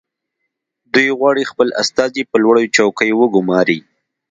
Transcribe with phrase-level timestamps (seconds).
[0.93, 3.79] دوی غواړي خپل استازي په لوړو چوکیو وګماري